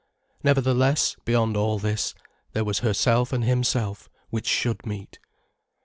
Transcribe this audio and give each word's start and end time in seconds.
Nevertheless, 0.43 1.15
beyond 1.25 1.55
all 1.55 1.77
this, 1.77 2.15
there 2.53 2.65
was 2.65 2.79
herself 2.79 3.31
and 3.31 3.43
himself 3.43 4.09
which 4.31 4.47
should 4.47 4.83
meet. 4.83 5.19